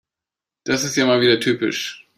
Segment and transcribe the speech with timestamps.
[0.63, 2.07] Das ist ja wieder mal typisch.